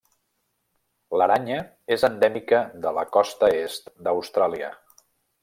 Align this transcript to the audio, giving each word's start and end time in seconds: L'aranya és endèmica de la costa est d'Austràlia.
L'aranya 1.21 1.57
és 1.97 2.05
endèmica 2.09 2.63
de 2.87 2.95
la 3.01 3.05
costa 3.19 3.51
est 3.61 3.93
d'Austràlia. 4.09 4.73